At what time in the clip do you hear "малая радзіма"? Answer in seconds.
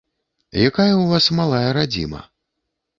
1.43-2.27